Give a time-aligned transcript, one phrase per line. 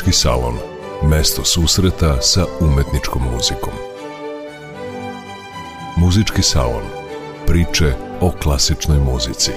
[0.00, 0.54] Muzički salon.
[1.02, 3.72] Mesto susreta sa umetničkom muzikom.
[5.96, 6.82] Muzički salon.
[7.46, 9.50] Priče o klasičnoj muzici.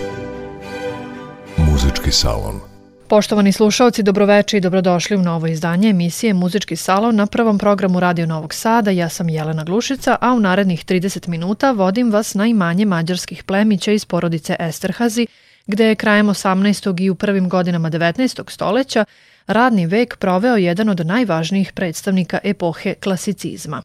[1.57, 2.59] Muzički salon.
[3.07, 8.25] Poštovani slušalci, dobroveče i dobrodošli u novo izdanje emisije Muzički salon na prvom programu Radio
[8.25, 8.91] Novog Sada.
[8.91, 13.91] Ja sam Jelena Glušica, a u narednih 30 minuta vodim vas na imanje mađarskih plemića
[13.91, 15.27] iz porodice Esterhazi,
[15.67, 17.01] gde je krajem 18.
[17.01, 18.49] i u prvim godinama 19.
[18.49, 19.05] stoleća
[19.47, 23.81] radni vek proveo jedan od najvažnijih predstavnika epohe klasicizma,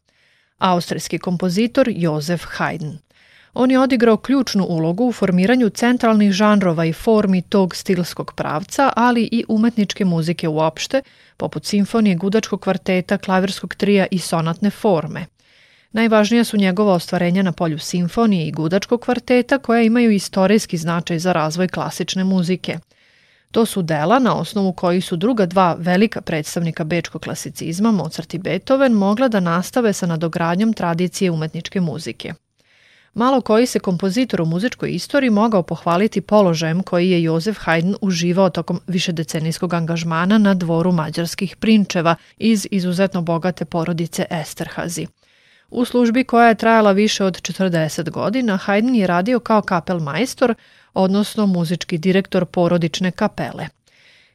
[0.57, 2.97] austrijski kompozitor Josef Haydn.
[3.53, 9.29] On je odigrao ključnu ulogu u formiranju centralnih žanrova i formi tog stilskog pravca, ali
[9.31, 11.01] i umetničke muzike uopšte,
[11.37, 15.25] poput simfonije, gudačkog kvarteta, klavirskog trija i sonatne forme–
[15.91, 21.33] Najvažnija su njegova ostvarenja na polju simfonije i gudačkog kvarteta koja imaju istorijski značaj za
[21.33, 22.77] razvoj klasične muzike.
[23.51, 28.37] To su dela na osnovu kojih su druga dva velika predstavnika bečkog klasicizma, Mozart i
[28.37, 32.33] Beethoven, mogla da nastave sa nadogradnjom tradicije umetničke muzike.
[33.13, 38.49] Malo koji se kompozitor u muzičkoj istoriji mogao pohvaliti položajem koji je Jozef Haydn uživao
[38.49, 45.07] tokom višedecenijskog angažmana na dvoru mađarskih prinčeva iz izuzetno bogate porodice Esterhazi–
[45.71, 50.55] U službi koja je trajala više od 40 godina, Haydn je radio kao kapelmajstor,
[50.93, 53.67] odnosno muzički direktor porodične kapele.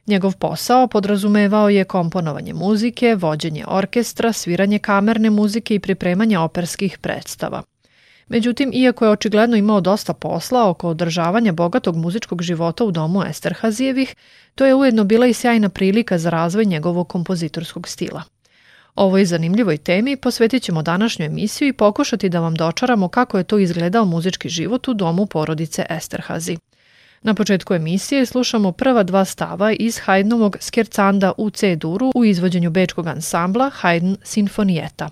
[0.07, 7.63] Njegov posao podrazumevao je komponovanje muzike, vođenje orkestra, sviranje kamerne muzike i pripremanje operskih predstava.
[8.27, 14.15] Međutim, iako je očigledno imao dosta posla oko održavanja bogatog muzičkog života u domu Esterhazijevih,
[14.55, 18.23] to je ujedno bila i sjajna prilika za razvoj njegovog kompozitorskog stila.
[18.95, 23.57] Ovoj zanimljivoj temi posvetit ćemo današnju emisiju i pokušati da vam dočaramo kako je to
[23.57, 26.57] izgledao muzički život u domu porodice Esterhazi.
[27.21, 33.07] Na početku emisije slušamo prva dva stava iz Haydnovog Skercanda u C-duru u izvođenju bečkog
[33.07, 35.09] ansambla Haydn Sinfonijeta.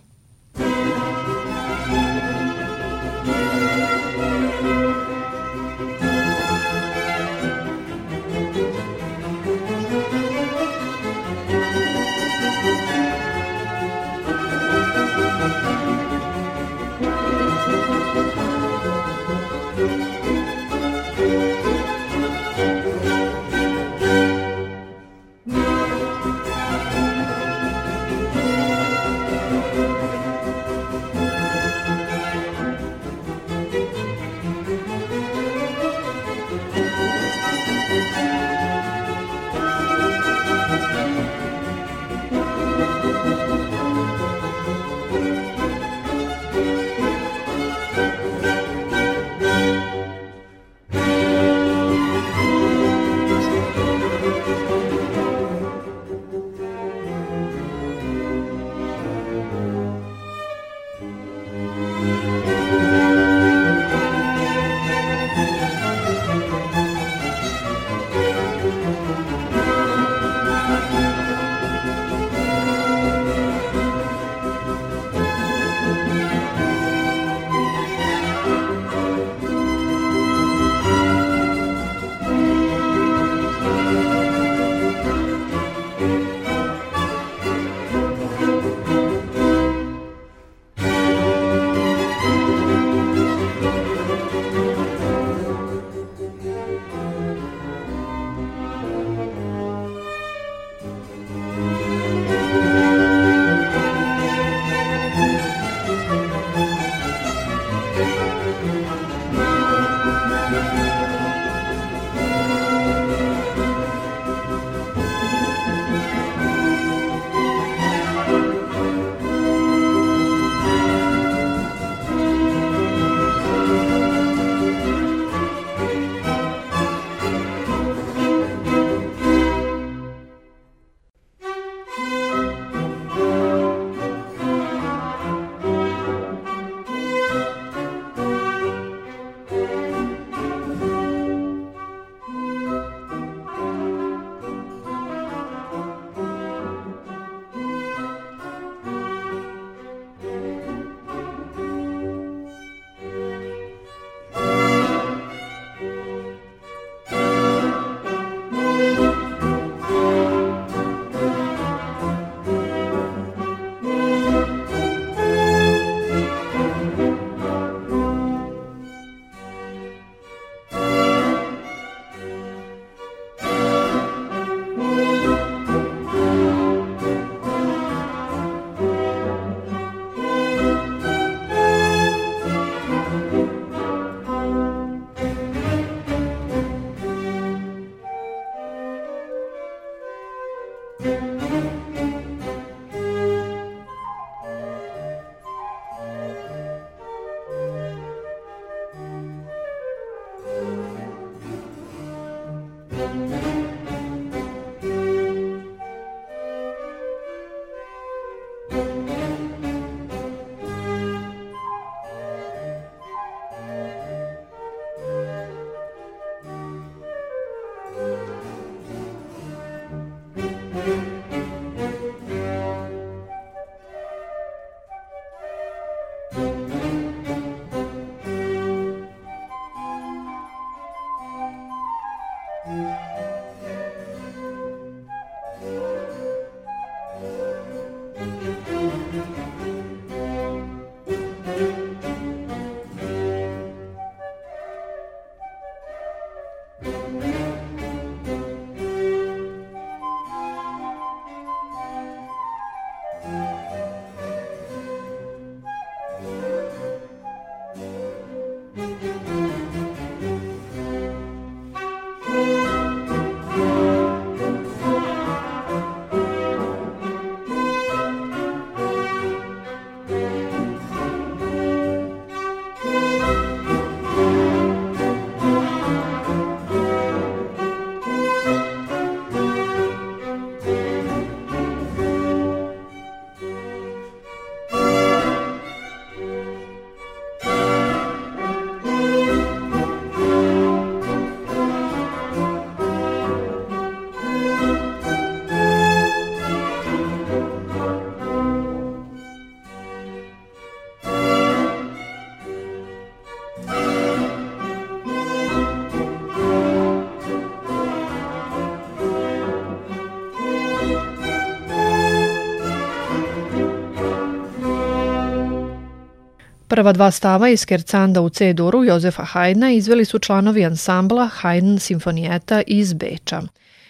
[316.74, 322.62] Prva dva stava iz Kercanda u C-duru Jozefa Haydna izveli su članovi ansambla Haydn Simfonijeta
[322.68, 323.42] iz Beča.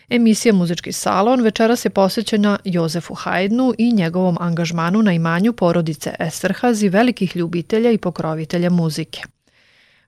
[0.09, 6.83] Emisija Muzički salon večeras je posvećena Jozefu Haydnu i njegovom angažmanu na imanju porodice Esterhaz
[6.83, 9.21] i velikih ljubitelja i pokrovitelja muzike.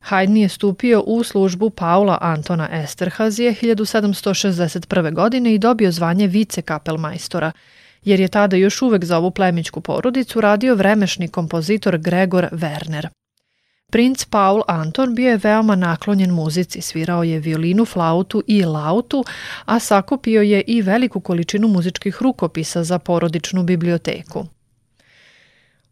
[0.10, 5.13] Haydn je stupio u službu Paula Antona Esterhazije 1761.
[5.13, 7.51] godine i dobio zvanje vice kapelmajstora–
[8.06, 13.07] jer je tada još uvek za ovu plemićku porodicu radio vremešni kompozitor Gregor Werner.
[13.92, 19.24] Princ Paul Anton bio je veoma naklonjen muzici, svirao je violinu, flautu i lautu,
[19.66, 24.46] a sakupio je i veliku količinu muzičkih rukopisa za porodičnu biblioteku.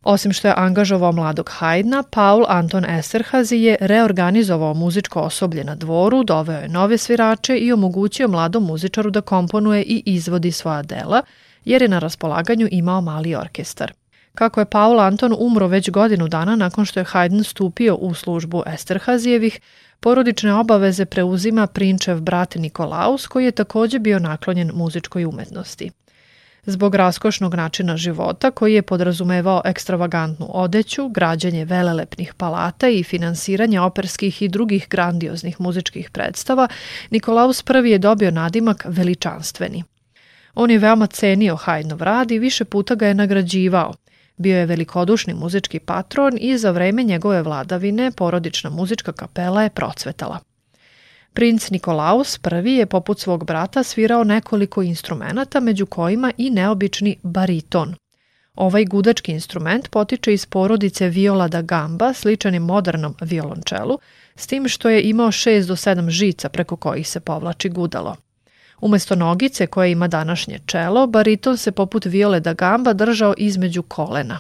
[0.03, 6.23] Osim što je angažovao mladog Haydna, Paul Anton Esterhazy je reorganizovao muzičko osoblje na dvoru,
[6.23, 11.21] doveo je nove svirače i omogućio mladom muzičaru da komponuje i izvodi svoja dela–
[11.65, 13.93] jer je na raspolaganju imao mali orkestar.
[14.35, 18.63] Kako je Paul Anton umro već godinu dana nakon što je Haydn stupio u službu
[18.65, 19.59] Esterhazijevih,
[19.99, 25.91] porodične obaveze preuzima prinčev brat Nikolaus koji je takođe bio naklonjen muzičkoj umetnosti.
[26.65, 34.41] Zbog raskošnog načina života koji je podrazumevao ekstravagantnu odeću, građanje velelepnih palata i finansiranje operskih
[34.41, 36.67] i drugih grandioznih muzičkih predstava,
[37.09, 39.83] Nikolaus I je dobio nadimak veličanstveni.
[40.55, 43.93] On je veoma cenio Hajdnov rad i više puta ga je nagrađivao.
[44.37, 50.39] Bio je velikodušni muzički patron i za vreme njegove vladavine porodična muzička kapela je procvetala.
[51.33, 57.95] Princ Nikolaus I je poput svog brata svirao nekoliko instrumenta, među kojima i neobični bariton.
[58.55, 63.99] Ovaj gudački instrument potiče iz porodice viola da gamba, sličan je modernom violončelu,
[64.35, 68.15] s tim što je imao 6 do 7 žica preko kojih se povlači gudalo.
[68.81, 74.39] Umesto nogice koje ima današnje čelo, bariton se poput viole da gamba držao između kolena.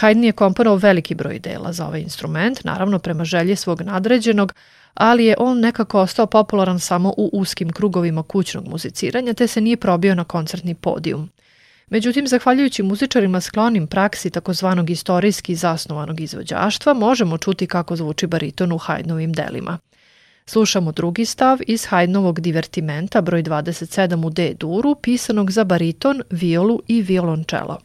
[0.00, 4.52] Haydn je komponovao veliki broj dela za ovaj instrument, naravno prema želji svog nadređenog,
[4.94, 9.76] ali je on nekako ostao popularan samo u uskim krugovima kućnog muziciranja, te se nije
[9.76, 11.30] probio na koncertni podijum.
[11.90, 18.78] Međutim, zahvaljujući muzičarima sklonim praksi takozvanog istorijski zasnovanog izvođaštva, možemo čuti kako zvuči bariton u
[18.78, 19.78] Haydnovim delima.
[20.48, 27.02] Slušamo drugi stav iz Haydnovog divertimenta broj 27 u D-duru, pisanog za bariton, violu i
[27.02, 27.78] violončelo.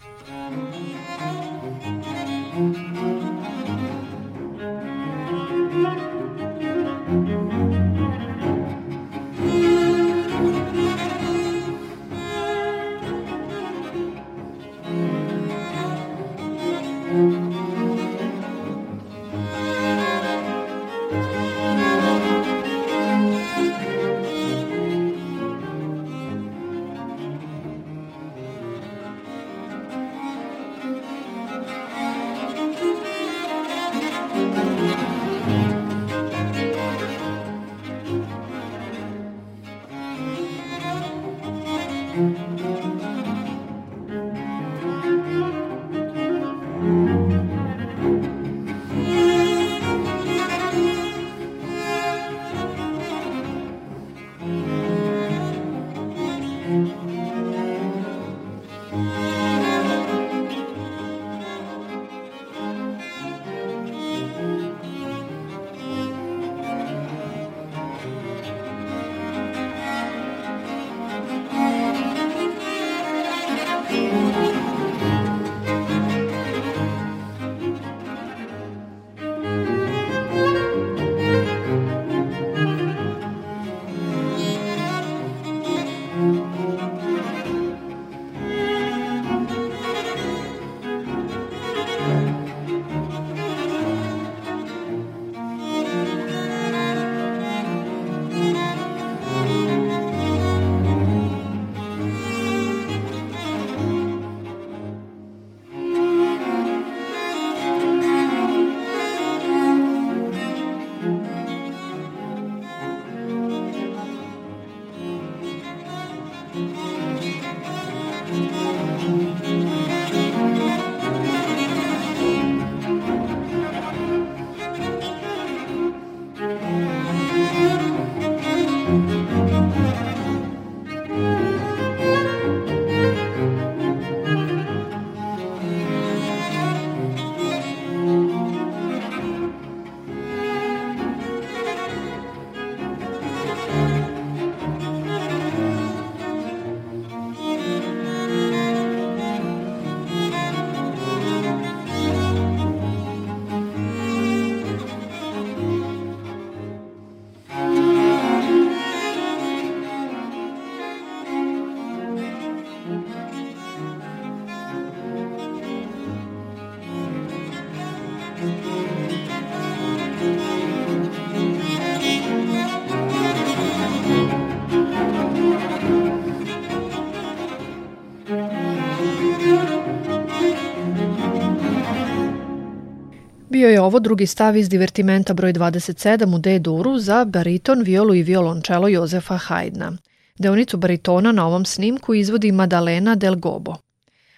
[183.62, 188.24] Bio je ovo drugi stav iz divertimenta broj 27 u D-duru za bariton, violu i
[188.24, 189.98] violončelo Jozefa Haydna.
[190.38, 193.76] Deonicu baritona na ovom snimku izvodi Madalena del Gobo.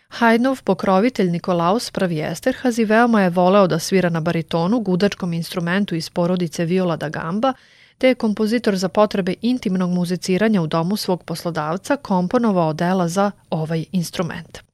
[0.09, 6.09] Haydnov pokrovitelj Nikolaus Pravi Esterhazi veoma je voleo da svira na baritonu, gudačkom instrumentu iz
[6.09, 7.53] porodice viola da gamba,
[7.97, 13.85] te je kompozitor za potrebe intimnog muziciranja u domu svog poslodavca komponovao dela za ovaj
[13.91, 14.72] instrument.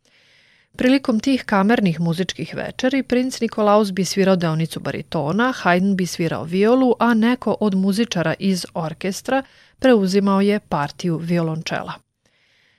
[0.80, 6.94] Prilikom tih kamernih muzičkih večeri, princ Nikolaus bi svirao deonicu baritona, Haydn bi svirao violu,
[7.00, 9.44] a neko od muzičara iz orkestra
[9.80, 11.94] preuzimao je partiju violončela.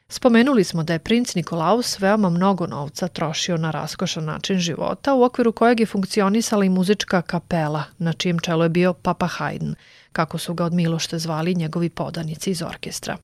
[0.08, 5.22] Spomenuli smo da je princ Nikolaus veoma mnogo novca trošio na raskošan način života, u
[5.22, 9.74] okviru kojeg je funkcionisala i muzička kapela, na čijem čelu je bio Papa Haydn,
[10.12, 13.16] kako su ga od Milošte zvali njegovi podanici iz orkestra.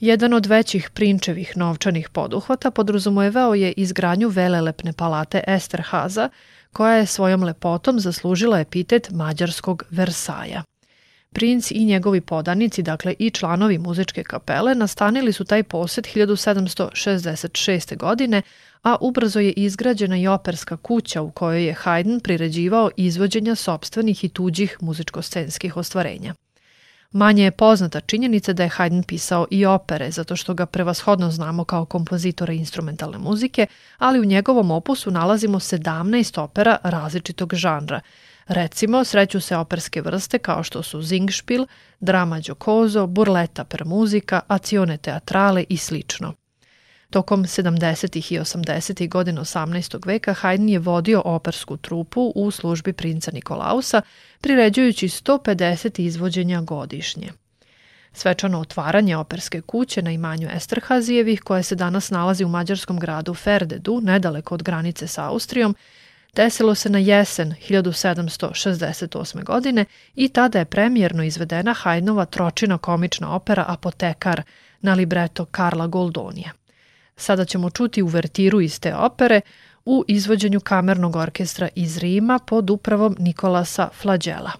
[0.00, 6.28] Jedan od većih prinčevih novčanih poduhvata podrazumevao je izgradnju velelepne palate Esterhaza,
[6.72, 10.62] koja je svojom lepotom zaslužila epitet mađarskog Versaja.
[11.32, 17.96] Princ i njegovi podanici, dakle i članovi muzičke kapele, nastanili su taj posed 1766.
[17.96, 18.42] godine,
[18.82, 24.28] a ubrzo je izgrađena i operska kuća u kojoj je Haydn priređivao izvođenja sobstvenih i
[24.28, 26.34] tuđih muzičko-scenskih ostvarenja.
[27.12, 31.64] Manje je poznata činjenica da je Haydn pisao i opere, zato što ga prevashodno znamo
[31.64, 33.66] kao kompozitora instrumentalne muzike,
[33.98, 38.00] ali u njegovom opusu nalazimo 17 opera različitog žanra.
[38.46, 41.66] Recimo, sreću se operske vrste kao što su Zingspiel,
[42.00, 46.34] drama Giocoso, burleta per muzika, acione teatrale i slično.
[47.10, 48.16] Tokom 70.
[48.16, 49.08] i 80.
[49.08, 50.06] godina 18.
[50.06, 54.02] veka Haydn je vodio opersku trupu u službi princa Nikolausa,
[54.40, 57.32] priređujući 150 izvođenja godišnje.
[58.12, 64.00] Svečano otvaranje operske kuće na imanju Esterhazijevih, koje se danas nalazi u mađarskom gradu Ferdedu,
[64.00, 65.76] nedaleko od granice sa Austrijom,
[66.34, 69.44] desilo se na jesen 1768.
[69.44, 69.84] godine
[70.14, 74.42] i tada je premijerno izvedena Hajdnova tročina komična opera Apotekar
[74.80, 76.57] na libreto Karla Goldonija.
[77.18, 79.40] Sada ćemo čuti uvertiru iz te opere
[79.84, 84.52] u izvođenju kamernog orkestra iz Rima pod upravom Nikolasa Flagela.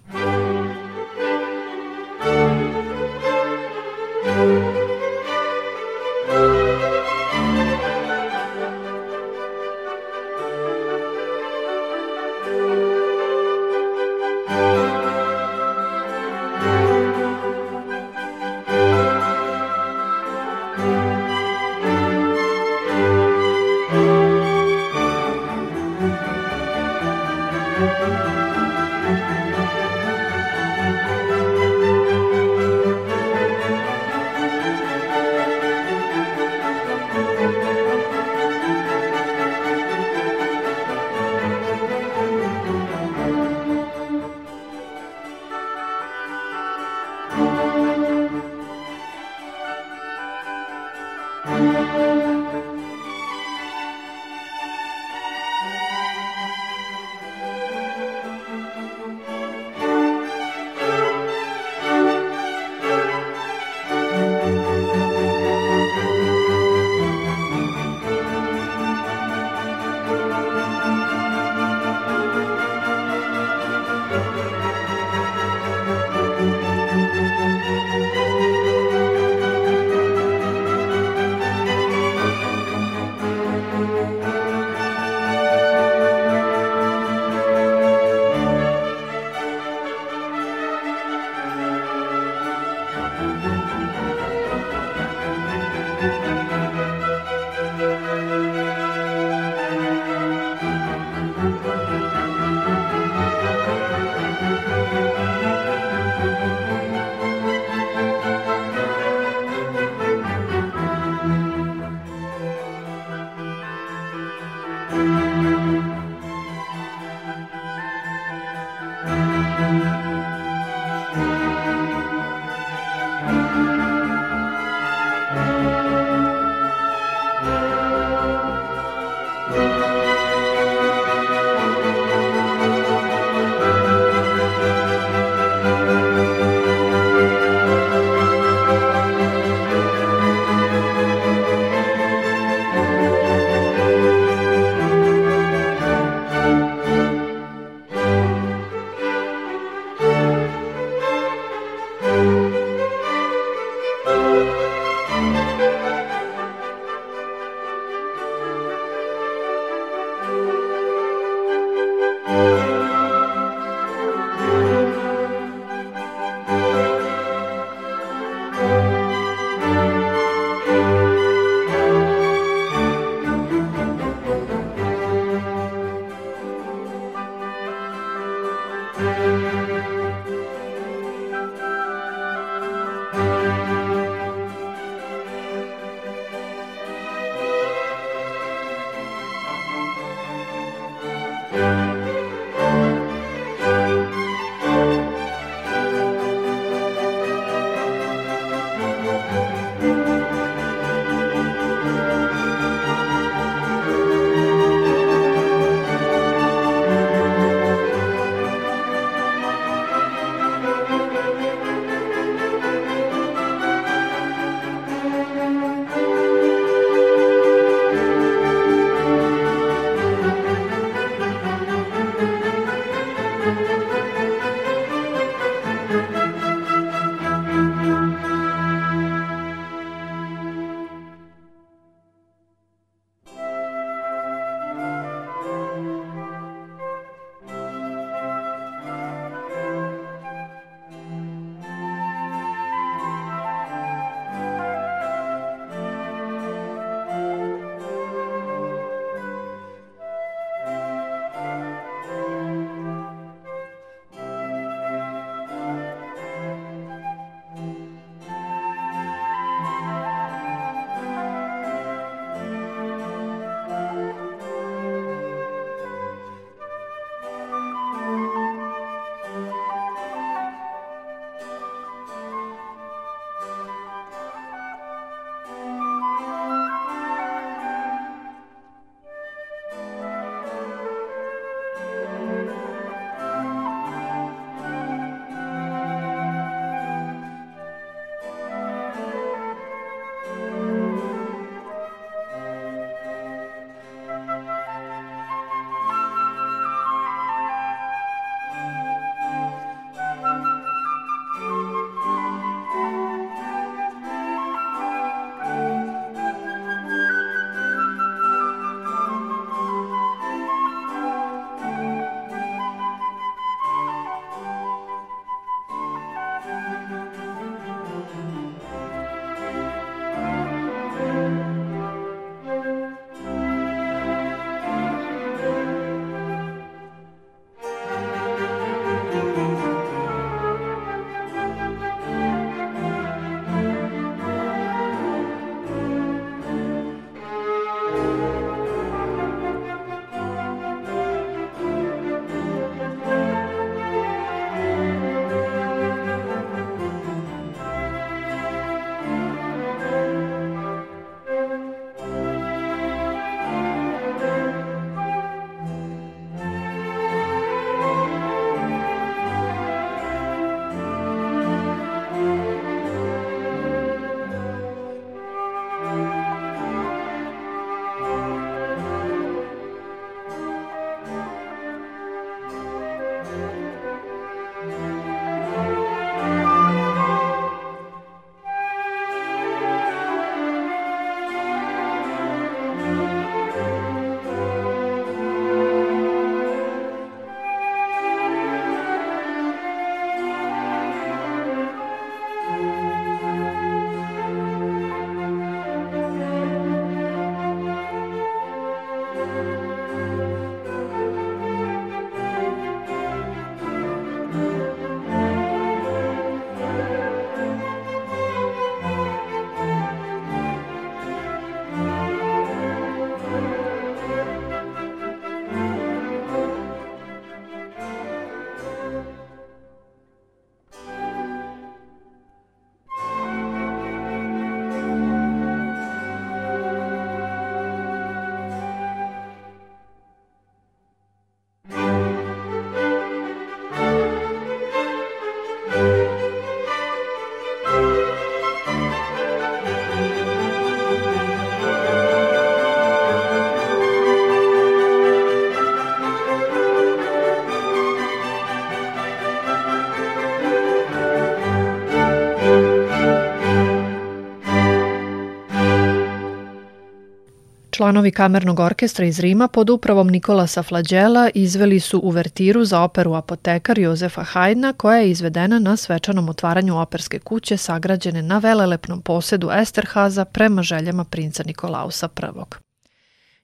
[457.79, 463.79] Članovi kamernog orkestra iz Rima pod upravom Nikolasa Flađela izveli su uvertiru za operu Apotekar
[463.79, 470.25] Jozefa Hajdna koja je izvedena na svečanom otvaranju operske kuće sagrađene na velelepnom posedu Esterhaza
[470.25, 472.55] prema željama princa Nikolausa I.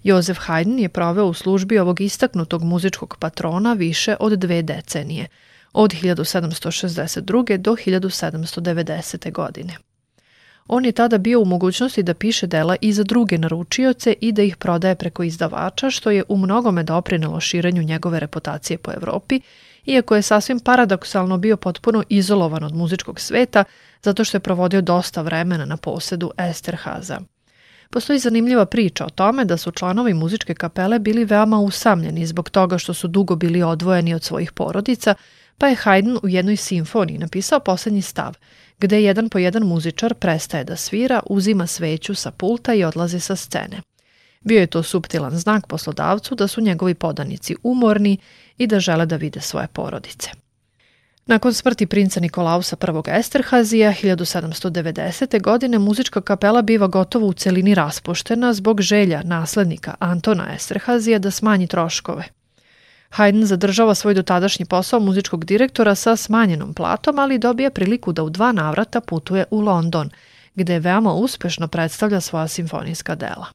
[0.05, 5.27] Jozef Haydn je proveo u službi ovog istaknutog muzičkog patrona više od dve decenije,
[5.73, 7.57] od 1762.
[7.57, 9.33] do 1790.
[9.33, 9.77] godine.
[10.69, 14.43] On je tada bio u mogućnosti da piše dela i za druge naručioce i da
[14.43, 19.41] ih prodaje preko izdavača, što je u mnogome doprinelo širenju njegove reputacije po Evropi,
[19.87, 23.65] iako je sasvim paradoksalno bio potpuno izolovan od muzičkog sveta,
[24.03, 27.21] zato što je provodio dosta vremena na posedu Esterhaza.
[27.91, 32.79] Postoji zanimljiva priča o tome da su članovi muzičke kapele bili veoma usamljeni zbog toga
[32.79, 35.15] što su dugo bili odvojeni od svojih porodica,
[35.59, 38.35] pa je Haydn u jednoj simfoniji napisao poslednji stav,
[38.79, 43.37] gde jedan po jedan muzičar prestaje da svira, uzima sveću sa pulta i odlazi sa
[43.37, 43.83] scene.
[44.41, 48.19] Bio je to subtilan znak poslodavcu da su njegovi podanici umorni
[48.59, 50.31] i da žele da vide svoje porodice.
[51.27, 53.11] Nakon smrti princa Nikolausa I.
[53.11, 55.43] Esterhazija 1790.
[55.43, 61.67] godine muzička kapela biva gotovo u celini raspuštena zbog želja naslednika Antona Esterhazija da smanji
[61.67, 62.25] troškove.
[63.15, 68.31] Haydn zadržava svoj dotadašnji posao muzičkog direktora sa smanjenom platom, ali dobija priliku da u
[68.31, 70.11] dva navrata putuje u London,
[70.55, 73.47] gde veoma uspešno predstavlja svoja simfonijska dela.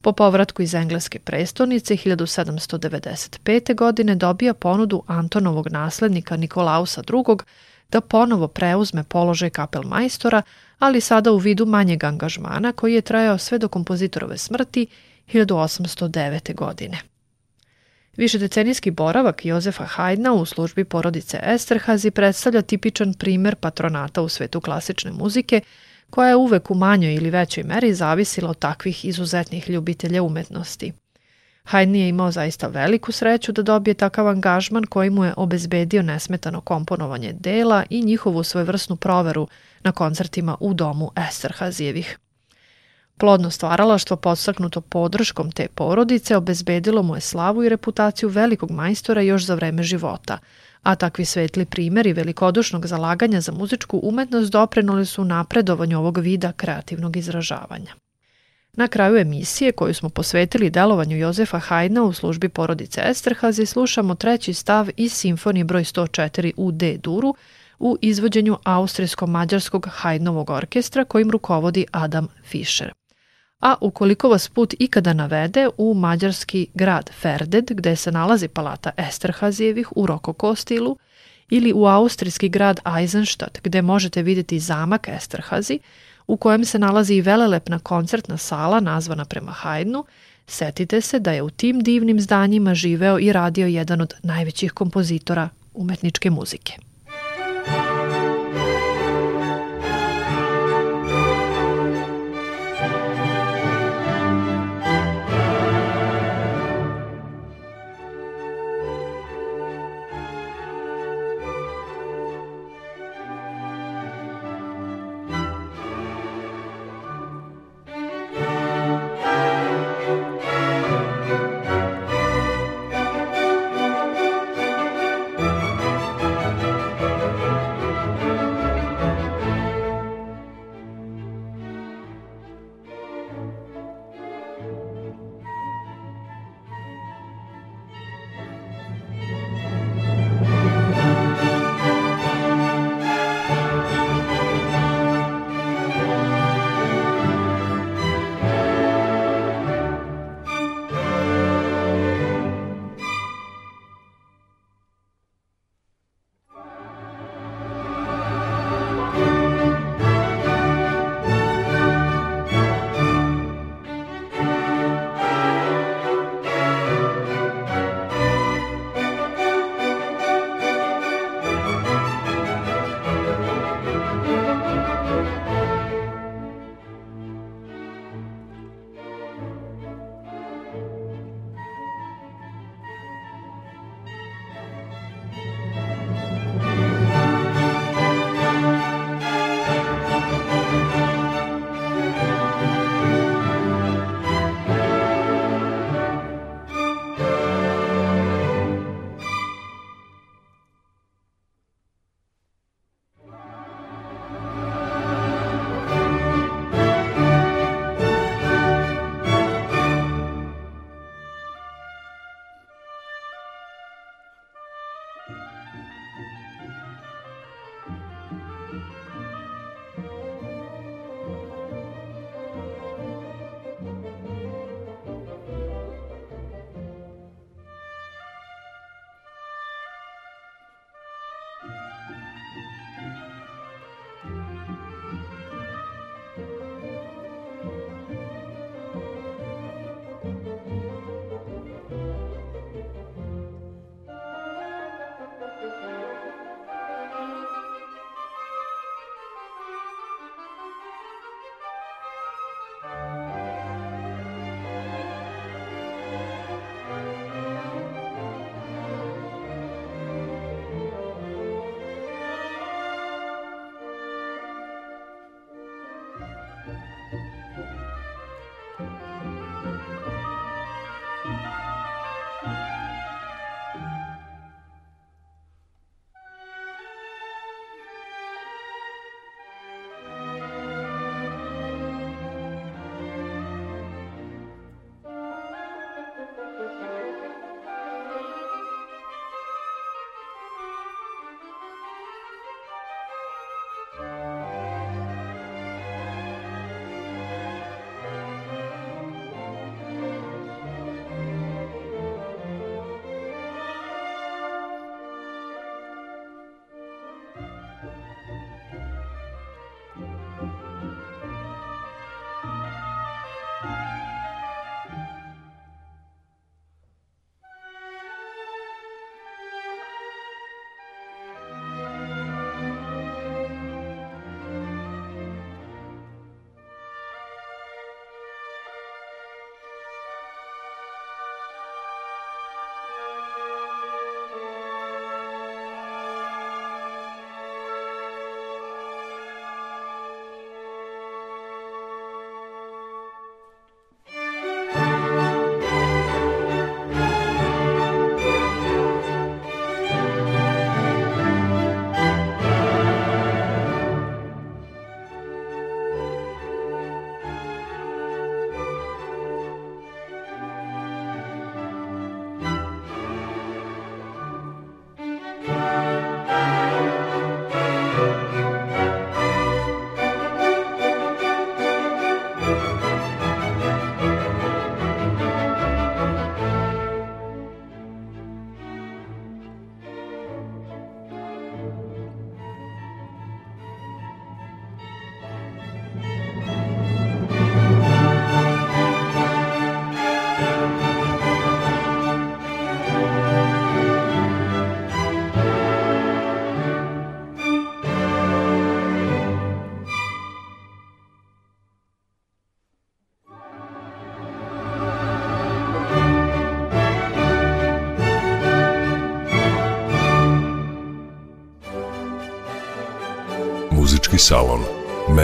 [0.00, 3.74] Po povratku iz engleske prestonice 1795.
[3.74, 7.36] godine dobija ponudu Antonovog naslednika Nikolausa II.
[7.90, 10.42] da ponovo preuzme položaj kapelmajstora,
[10.78, 14.86] ali sada u vidu manjeg angažmana koji je trajao sve do kompozitorove smrti
[15.32, 16.54] 1809.
[16.54, 17.11] godine.
[18.16, 25.12] Višedecenijski boravak Jozefa Haydna u službi porodice Esterhazy predstavlja tipičan primer patronata u svetu klasične
[25.12, 25.60] muzike,
[26.10, 30.92] koja je uvek u manjoj ili većoj meri zavisila od takvih izuzetnih ljubitelja umetnosti.
[31.64, 36.60] Haydn je imao zaista veliku sreću da dobije takav angažman koji mu je obezbedio nesmetano
[36.60, 39.48] komponovanje dela i njihovu svojevrsnu proveru
[39.82, 42.18] na koncertima u domu Esterhazijevih.
[43.22, 49.44] Plodno stvaralaštvo podstaknuto podrškom te porodice obezbedilo mu je slavu i reputaciju velikog majstora još
[49.44, 50.38] za vreme života,
[50.82, 57.16] a takvi svetli primeri velikodušnog zalaganja za muzičku umetnost doprenuli su napredovanju ovog vida kreativnog
[57.16, 57.94] izražavanja.
[58.72, 64.54] Na kraju emisije koju smo posvetili delovanju Jozefa Hajdna u službi porodice Esterhazi slušamo treći
[64.54, 67.34] stav iz simfonije broj 104 u D duru
[67.78, 72.92] u izvođenju Austrijsko-Mađarskog Hajdnovog orkestra kojim rukovodi Adam Fischer
[73.62, 79.96] a ukoliko vas put ikada navede u mađarski grad Ferded, gde se nalazi palata Esterhazijevih
[79.96, 80.96] u rokoko stilu,
[81.50, 85.78] ili u austrijski grad Eisenstadt, gde možete videti zamak Esterhazi,
[86.26, 90.04] u kojem se nalazi i velelepna koncertna sala nazvana prema Haydnu,
[90.46, 95.48] setite se da je u tim divnim zdanjima živeo i radio jedan od najvećih kompozitora
[95.74, 96.91] umetničke muzike.